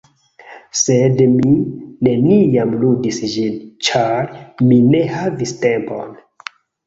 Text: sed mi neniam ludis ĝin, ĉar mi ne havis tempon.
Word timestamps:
sed 0.83 1.19
mi 1.33 1.51
neniam 2.07 2.71
ludis 2.85 3.19
ĝin, 3.35 3.59
ĉar 3.89 4.31
mi 4.71 4.81
ne 4.95 5.03
havis 5.19 5.55
tempon. 5.67 6.19